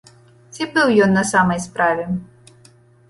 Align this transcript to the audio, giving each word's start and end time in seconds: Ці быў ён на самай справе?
Ці 0.53 0.67
быў 0.77 0.87
ён 1.07 1.11
на 1.17 1.23
самай 1.33 1.59
справе? 1.67 2.09